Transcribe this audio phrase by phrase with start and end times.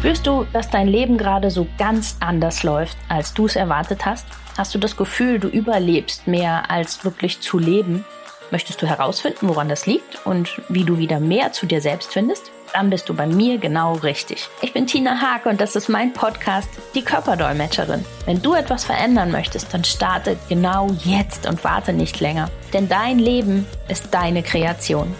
[0.00, 4.24] Spürst du, dass dein Leben gerade so ganz anders läuft, als du es erwartet hast?
[4.56, 8.06] Hast du das Gefühl, du überlebst mehr als wirklich zu leben?
[8.50, 12.50] Möchtest du herausfinden, woran das liegt und wie du wieder mehr zu dir selbst findest?
[12.72, 14.48] Dann bist du bei mir genau richtig.
[14.62, 18.02] Ich bin Tina Hake und das ist mein Podcast, die Körperdolmetscherin.
[18.24, 22.48] Wenn du etwas verändern möchtest, dann starte genau jetzt und warte nicht länger.
[22.72, 25.14] Denn dein Leben ist deine Kreation.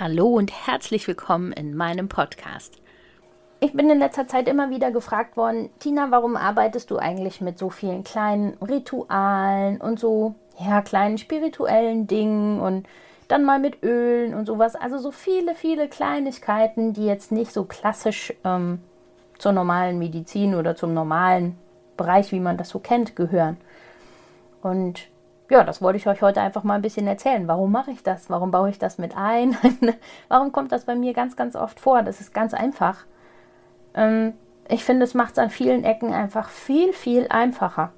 [0.00, 2.80] Hallo und herzlich willkommen in meinem Podcast.
[3.60, 7.58] Ich bin in letzter Zeit immer wieder gefragt worden, Tina, warum arbeitest du eigentlich mit
[7.58, 12.88] so vielen kleinen Ritualen und so, ja, kleinen spirituellen Dingen und
[13.28, 14.74] dann mal mit Ölen und sowas.
[14.74, 18.80] Also so viele, viele Kleinigkeiten, die jetzt nicht so klassisch ähm,
[19.36, 21.58] zur normalen Medizin oder zum normalen
[21.98, 23.58] Bereich, wie man das so kennt, gehören.
[24.62, 25.10] Und
[25.50, 27.48] ja, das wollte ich euch heute einfach mal ein bisschen erzählen.
[27.48, 28.30] Warum mache ich das?
[28.30, 29.56] Warum baue ich das mit ein?
[30.28, 32.02] Warum kommt das bei mir ganz, ganz oft vor?
[32.02, 33.04] Das ist ganz einfach.
[33.94, 34.34] Ähm,
[34.68, 37.92] ich finde, es macht es an vielen Ecken einfach viel, viel einfacher.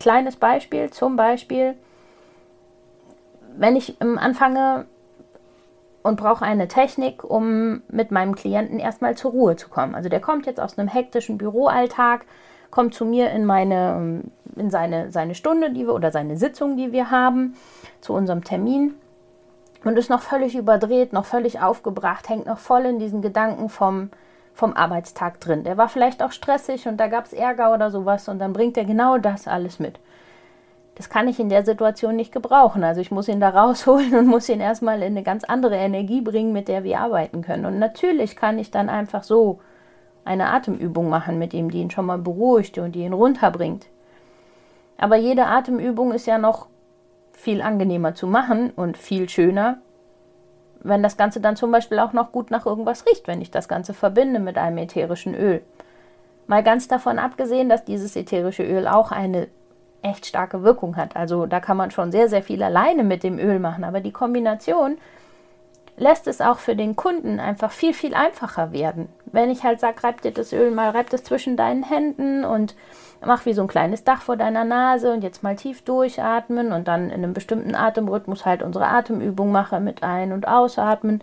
[0.00, 1.76] Kleines Beispiel, zum Beispiel,
[3.56, 4.86] wenn ich ähm, anfange
[6.02, 9.94] und brauche eine Technik, um mit meinem Klienten erstmal zur Ruhe zu kommen.
[9.94, 12.26] Also der kommt jetzt aus einem hektischen Büroalltag,
[12.74, 14.22] kommt zu mir in meine, ähm,
[14.56, 17.54] in seine, seine Stunde, die wir oder seine Sitzung, die wir haben,
[18.00, 18.94] zu unserem Termin
[19.84, 24.10] und ist noch völlig überdreht, noch völlig aufgebracht, hängt noch voll in diesen Gedanken vom,
[24.54, 25.62] vom Arbeitstag drin.
[25.62, 28.76] Der war vielleicht auch stressig und da gab es Ärger oder sowas und dann bringt
[28.76, 30.00] er genau das alles mit.
[30.96, 32.82] Das kann ich in der Situation nicht gebrauchen.
[32.82, 36.22] Also ich muss ihn da rausholen und muss ihn erstmal in eine ganz andere Energie
[36.22, 37.66] bringen, mit der wir arbeiten können.
[37.66, 39.60] Und natürlich kann ich dann einfach so
[40.24, 43.86] eine Atemübung machen mit ihm, die ihn schon mal beruhigt und die ihn runterbringt.
[44.96, 46.66] Aber jede Atemübung ist ja noch
[47.32, 49.78] viel angenehmer zu machen und viel schöner,
[50.80, 53.68] wenn das Ganze dann zum Beispiel auch noch gut nach irgendwas riecht, wenn ich das
[53.68, 55.62] Ganze verbinde mit einem ätherischen Öl.
[56.46, 59.48] Mal ganz davon abgesehen, dass dieses ätherische Öl auch eine
[60.02, 61.16] echt starke Wirkung hat.
[61.16, 63.84] Also da kann man schon sehr, sehr viel alleine mit dem Öl machen.
[63.84, 64.98] Aber die Kombination
[65.96, 69.08] lässt es auch für den Kunden einfach viel, viel einfacher werden.
[69.26, 72.74] Wenn ich halt sage, reib dir das Öl mal, reib das zwischen deinen Händen und
[73.24, 76.88] mach wie so ein kleines Dach vor deiner Nase und jetzt mal tief durchatmen und
[76.88, 81.22] dann in einem bestimmten Atemrhythmus halt unsere Atemübung mache mit Ein- und Ausatmen,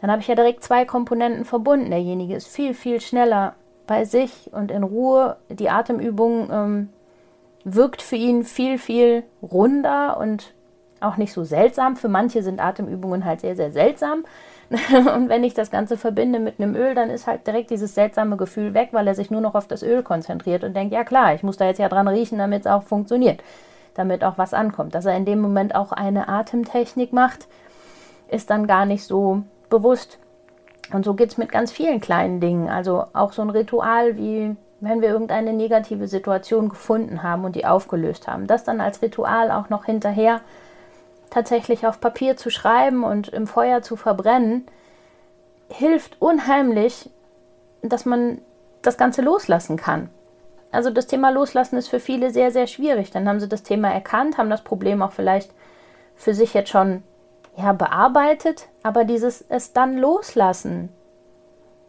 [0.00, 1.90] dann habe ich ja direkt zwei Komponenten verbunden.
[1.90, 3.54] Derjenige ist viel, viel schneller
[3.86, 5.36] bei sich und in Ruhe.
[5.48, 6.88] Die Atemübung ähm,
[7.64, 10.53] wirkt für ihn viel, viel runder und
[11.04, 11.96] auch nicht so seltsam.
[11.96, 14.24] Für manche sind Atemübungen halt sehr, sehr seltsam.
[15.14, 18.36] Und wenn ich das Ganze verbinde mit einem Öl, dann ist halt direkt dieses seltsame
[18.36, 21.34] Gefühl weg, weil er sich nur noch auf das Öl konzentriert und denkt, ja klar,
[21.34, 23.42] ich muss da jetzt ja dran riechen, damit es auch funktioniert,
[23.94, 24.94] damit auch was ankommt.
[24.94, 27.46] Dass er in dem Moment auch eine Atemtechnik macht,
[28.28, 30.18] ist dann gar nicht so bewusst.
[30.92, 32.68] Und so geht es mit ganz vielen kleinen Dingen.
[32.68, 37.66] Also auch so ein Ritual wie wenn wir irgendeine negative Situation gefunden haben und die
[37.66, 40.40] aufgelöst haben, das dann als Ritual auch noch hinterher
[41.34, 44.66] tatsächlich auf Papier zu schreiben und im Feuer zu verbrennen,
[45.68, 47.10] hilft unheimlich,
[47.82, 48.40] dass man
[48.82, 50.10] das Ganze loslassen kann.
[50.70, 53.10] Also das Thema Loslassen ist für viele sehr, sehr schwierig.
[53.10, 55.52] Dann haben sie das Thema erkannt, haben das Problem auch vielleicht
[56.14, 57.02] für sich jetzt schon
[57.56, 60.90] ja, bearbeitet, aber dieses es dann loslassen,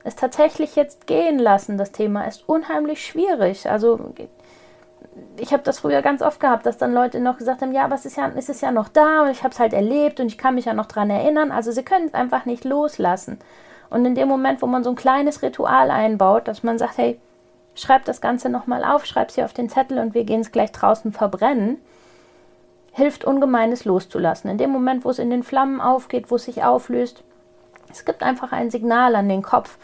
[0.04, 3.70] es tatsächlich jetzt gehen lassen, das Thema ist unheimlich schwierig.
[3.70, 4.14] Also
[5.38, 7.96] ich habe das früher ganz oft gehabt, dass dann Leute noch gesagt haben, ja, aber
[7.96, 10.28] es ist ja, es ist ja noch da und ich habe es halt erlebt und
[10.28, 11.52] ich kann mich ja noch daran erinnern.
[11.52, 13.40] Also sie können es einfach nicht loslassen.
[13.90, 17.20] Und in dem Moment, wo man so ein kleines Ritual einbaut, dass man sagt, hey,
[17.76, 20.52] schreib das Ganze nochmal auf, schreib es hier auf den Zettel und wir gehen es
[20.52, 21.78] gleich draußen verbrennen,
[22.92, 24.50] hilft ungemeines loszulassen.
[24.50, 27.24] In dem Moment, wo es in den Flammen aufgeht, wo es sich auflöst,
[27.92, 29.78] es gibt einfach ein Signal an den Kopf,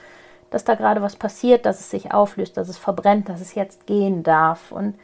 [0.50, 3.86] dass da gerade was passiert, dass es sich auflöst, dass es verbrennt, dass es jetzt
[3.86, 4.72] gehen darf.
[4.72, 4.96] Und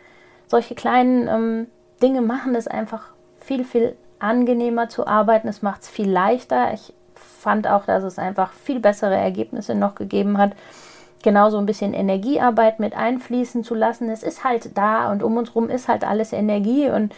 [0.47, 1.67] solche kleinen ähm,
[2.01, 3.09] Dinge machen es einfach
[3.39, 5.47] viel, viel angenehmer zu arbeiten.
[5.47, 6.73] Es macht es viel leichter.
[6.73, 10.53] Ich fand auch, dass es einfach viel bessere Ergebnisse noch gegeben hat.
[11.23, 14.09] Genauso ein bisschen Energiearbeit mit einfließen zu lassen.
[14.09, 17.13] Es ist halt da und um uns herum ist halt alles Energie und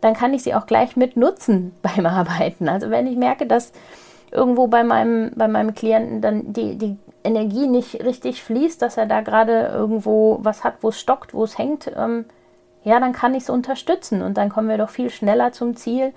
[0.00, 2.68] dann kann ich sie auch gleich mit nutzen beim Arbeiten.
[2.68, 3.72] Also wenn ich merke, dass
[4.30, 9.06] irgendwo bei meinem, bei meinem Klienten dann die, die Energie nicht richtig fließt, dass er
[9.06, 12.26] da gerade irgendwo was hat, wo es stockt, wo es hängt, ähm,
[12.84, 16.12] ja, dann kann ich es unterstützen und dann kommen wir doch viel schneller zum Ziel,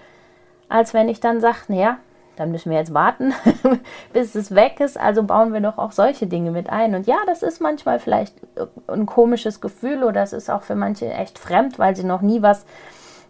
[0.69, 1.97] als wenn ich dann sage, naja,
[2.35, 3.33] dann müssen wir jetzt warten,
[4.13, 4.99] bis es weg ist.
[4.99, 6.93] Also bauen wir doch auch solche Dinge mit ein.
[6.93, 8.35] Und ja, das ist manchmal vielleicht
[8.87, 12.41] ein komisches Gefühl oder es ist auch für manche echt fremd, weil sie noch nie
[12.41, 12.65] was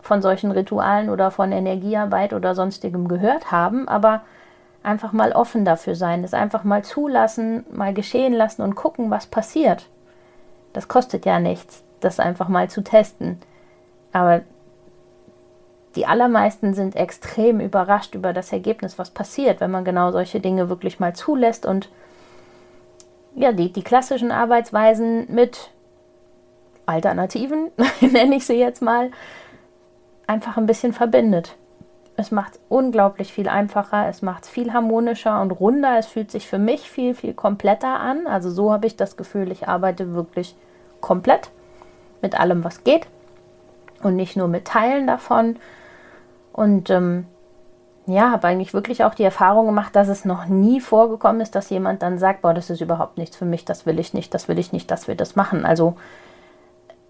[0.01, 4.21] von solchen Ritualen oder von Energiearbeit oder sonstigem gehört haben, aber
[4.83, 9.27] einfach mal offen dafür sein, es einfach mal zulassen, mal geschehen lassen und gucken, was
[9.27, 9.89] passiert.
[10.71, 13.39] Das kostet ja nichts, das einfach mal zu testen.
[14.13, 14.41] Aber
[15.95, 20.69] die allermeisten sind extrem überrascht über das Ergebnis, was passiert, wenn man genau solche Dinge
[20.69, 21.89] wirklich mal zulässt und
[23.35, 25.71] ja, die, die klassischen Arbeitsweisen mit
[26.85, 27.71] Alternativen,
[28.01, 29.11] nenne ich sie jetzt mal,
[30.25, 31.55] einfach ein bisschen verbindet.
[32.15, 35.99] Es macht unglaublich viel einfacher, es macht es viel harmonischer und runder.
[35.99, 38.25] Es fühlt sich für mich viel, viel kompletter an.
[38.25, 40.55] Also so habe ich das Gefühl, ich arbeite wirklich
[40.99, 41.51] komplett
[42.21, 43.07] mit allem, was geht
[44.03, 45.57] und nicht nur mit Teilen davon.
[46.53, 47.25] Und ähm,
[48.07, 51.69] ja, habe eigentlich wirklich auch die Erfahrung gemacht, dass es noch nie vorgekommen ist, dass
[51.69, 54.47] jemand dann sagt, boah, das ist überhaupt nichts für mich, das will ich nicht, das
[54.47, 55.65] will ich nicht, dass wir das machen.
[55.65, 55.95] Also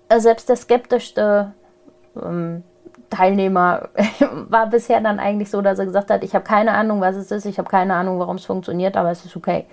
[0.09, 1.53] äh, selbst der skeptischste
[2.21, 2.63] ähm,
[3.09, 3.89] Teilnehmer
[4.49, 7.31] war bisher dann eigentlich so, dass er gesagt hat, ich habe keine Ahnung, was es
[7.31, 9.65] ist, ich habe keine Ahnung, warum es funktioniert, aber es ist okay.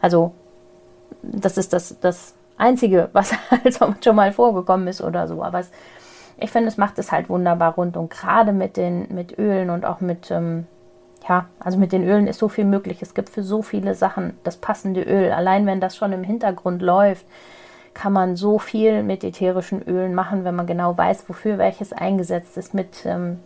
[0.00, 0.32] Also
[1.22, 5.42] das ist das, das Einzige, was halt schon mal vorgekommen ist oder so.
[5.42, 5.70] Aber es,
[6.38, 9.84] ich finde, es macht es halt wunderbar rund und gerade mit den mit Ölen und
[9.84, 10.66] auch mit ähm,
[11.28, 13.02] ja, also mit den Ölen ist so viel möglich.
[13.02, 15.32] Es gibt für so viele Sachen das passende Öl.
[15.32, 17.26] Allein wenn das schon im Hintergrund läuft,
[17.94, 22.56] kann man so viel mit ätherischen Ölen machen, wenn man genau weiß, wofür welches eingesetzt
[22.56, 22.72] ist.
[22.72, 23.40] Mit, ähm,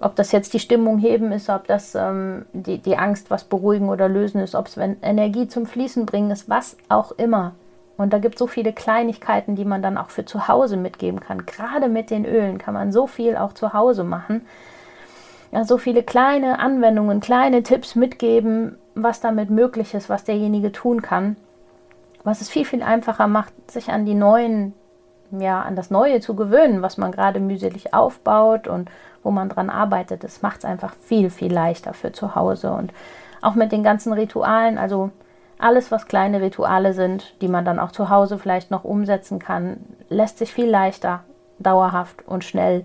[0.00, 3.88] ob das jetzt die Stimmung heben ist, ob das ähm, die, die Angst was beruhigen
[3.88, 7.54] oder lösen ist, ob es Energie zum Fließen bringen ist, was auch immer.
[7.96, 11.20] Und da gibt es so viele Kleinigkeiten, die man dann auch für zu Hause mitgeben
[11.20, 11.46] kann.
[11.46, 14.46] Gerade mit den Ölen kann man so viel auch zu Hause machen.
[15.52, 21.00] Ja, so viele kleine Anwendungen, kleine Tipps mitgeben, was damit möglich ist, was derjenige tun
[21.00, 21.36] kann
[22.26, 24.74] was es viel, viel einfacher macht, sich an die neuen,
[25.30, 28.90] ja, an das Neue zu gewöhnen, was man gerade mühselig aufbaut und
[29.22, 30.24] wo man dran arbeitet.
[30.24, 32.72] Das macht es einfach viel, viel leichter für zu Hause.
[32.72, 32.92] Und
[33.42, 35.10] auch mit den ganzen Ritualen, also
[35.58, 39.78] alles, was kleine Rituale sind, die man dann auch zu Hause vielleicht noch umsetzen kann,
[40.08, 41.24] lässt sich viel leichter,
[41.58, 42.84] dauerhaft und schnell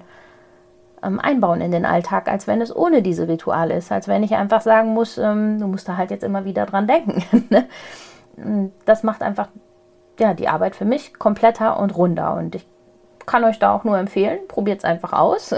[1.04, 3.92] ähm, einbauen in den Alltag, als wenn es ohne diese Rituale ist.
[3.92, 6.88] Als wenn ich einfach sagen muss, ähm, du musst da halt jetzt immer wieder dran
[6.88, 7.24] denken.
[7.50, 7.68] Ne?
[8.86, 9.50] das macht einfach
[10.18, 12.34] ja, die Arbeit für mich kompletter und runder.
[12.36, 12.66] Und ich
[13.26, 15.54] kann euch da auch nur empfehlen, probiert es einfach aus.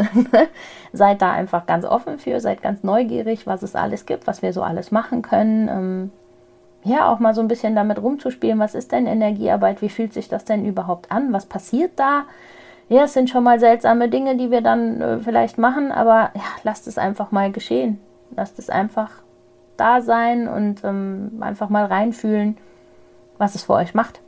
[0.94, 4.54] seid da einfach ganz offen für, seid ganz neugierig, was es alles gibt, was wir
[4.54, 6.12] so alles machen können.
[6.84, 10.28] Ja, auch mal so ein bisschen damit rumzuspielen, was ist denn Energiearbeit, wie fühlt sich
[10.28, 12.26] das denn überhaupt an, was passiert da?
[12.90, 16.44] Ja, es sind schon mal seltsame Dinge, die wir dann äh, vielleicht machen, aber ja,
[16.64, 18.00] lasst es einfach mal geschehen.
[18.36, 19.10] Lasst es einfach
[19.78, 22.58] da sein und ähm, einfach mal reinfühlen
[23.38, 24.22] was es für euch macht.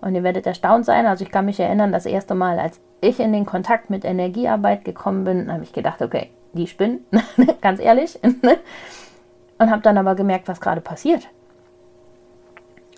[0.00, 1.06] Und ihr werdet erstaunt sein.
[1.06, 4.84] Also ich kann mich erinnern, das erste Mal, als ich in den Kontakt mit Energiearbeit
[4.84, 7.04] gekommen bin, habe ich gedacht, okay, die spinnen,
[7.60, 8.18] ganz ehrlich.
[9.58, 11.28] und habe dann aber gemerkt, was gerade passiert.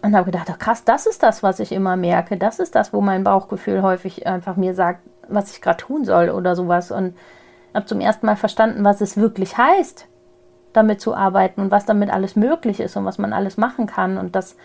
[0.02, 2.36] Und habe gedacht, ach krass, das ist das, was ich immer merke.
[2.36, 6.30] Das ist das, wo mein Bauchgefühl häufig einfach mir sagt, was ich gerade tun soll
[6.30, 6.92] oder sowas.
[6.92, 7.16] Und
[7.74, 10.06] habe zum ersten Mal verstanden, was es wirklich heißt,
[10.72, 14.18] damit zu arbeiten und was damit alles möglich ist und was man alles machen kann.
[14.18, 14.56] Und das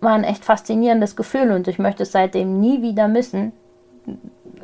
[0.00, 3.52] war ein echt faszinierendes Gefühl und ich möchte es seitdem nie wieder missen.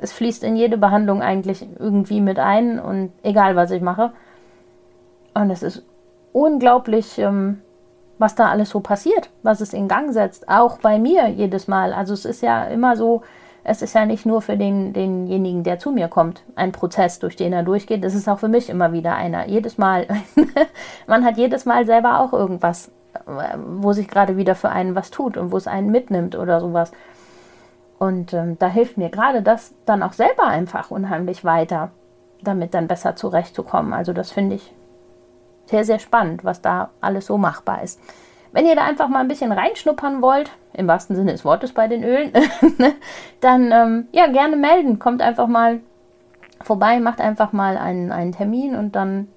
[0.00, 4.12] Es fließt in jede Behandlung eigentlich irgendwie mit ein und egal was ich mache.
[5.35, 5.82] Und es ist
[6.32, 7.61] unglaublich, ähm,
[8.18, 10.49] was da alles so passiert, was es in Gang setzt.
[10.49, 11.92] Auch bei mir jedes Mal.
[11.92, 13.23] Also es ist ja immer so,
[13.64, 17.37] es ist ja nicht nur für den, denjenigen, der zu mir kommt, ein Prozess, durch
[17.37, 18.04] den er durchgeht.
[18.04, 19.49] Es ist auch für mich immer wieder einer.
[19.49, 20.06] Jedes Mal.
[21.06, 22.90] Man hat jedes Mal selber auch irgendwas
[23.56, 26.92] wo sich gerade wieder für einen was tut und wo es einen mitnimmt oder sowas.
[27.99, 31.90] Und ähm, da hilft mir gerade das dann auch selber einfach unheimlich weiter,
[32.42, 33.92] damit dann besser zurechtzukommen.
[33.92, 34.75] Also das finde ich
[35.66, 38.00] sehr, sehr spannend, was da alles so machbar ist.
[38.52, 41.88] Wenn ihr da einfach mal ein bisschen reinschnuppern wollt, im wahrsten Sinne des Wortes bei
[41.88, 42.32] den Ölen,
[43.40, 44.99] dann ähm, ja, gerne melden.
[44.99, 45.80] Kommt einfach mal
[46.62, 49.28] vorbei, macht einfach mal einen, einen Termin und dann